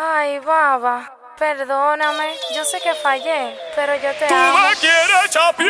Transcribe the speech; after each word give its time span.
Ay, 0.00 0.38
baba, 0.38 1.12
perdóname. 1.38 2.36
Yo 2.54 2.64
sé 2.64 2.80
que 2.80 2.94
fallé, 2.94 3.58
pero 3.74 3.94
yo 3.96 4.12
te 4.14 4.26
Tú 4.26 4.34
amo. 4.34 4.58
me 4.68 4.74
quieres 4.76 5.30
chapear, 5.30 5.68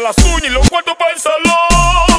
las 0.00 0.16
uñas 0.18 0.44
y 0.44 0.48
los 0.48 0.68
cuartos 0.68 0.96
para 0.96 1.12
el 1.12 1.20
salón. 1.20 2.09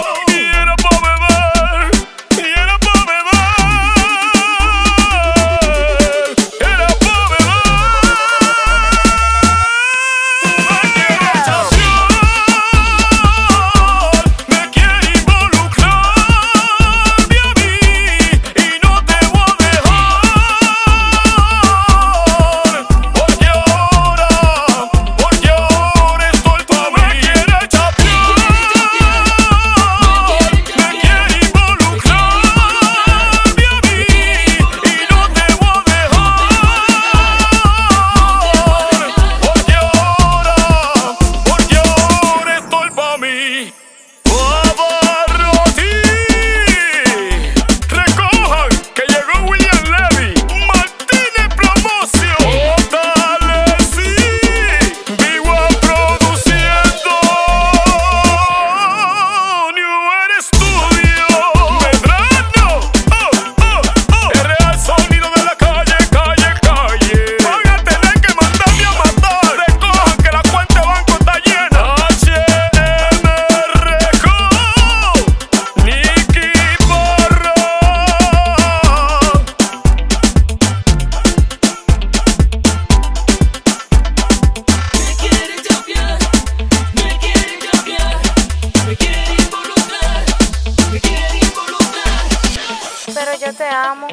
Pero 93.13 93.31
yo 93.39 93.53
te 93.53 93.63
amo. 93.63 94.07